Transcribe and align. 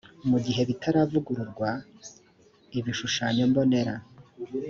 mu 0.29 0.37
gihe 0.45 0.61
bitaravugururwa 0.69 1.69
ibishushanyombonera 2.79 3.93